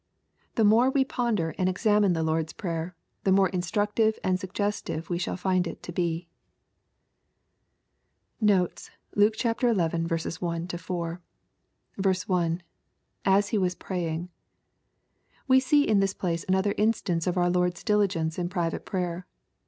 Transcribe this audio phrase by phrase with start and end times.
[0.55, 5.33] The more we ponder and examine the Lord's Prayer, the more instructive and suggestive shall
[5.35, 6.27] we find it to be.
[8.39, 8.89] Notes.
[9.13, 9.49] Luke XI.
[9.61, 9.97] 1
[10.67, 11.21] 4.
[12.27, 12.63] 1.—
[13.37, 14.29] [As He was praying.]
[15.47, 19.27] We see in this place another instance of our Lord's diligence in private prayer.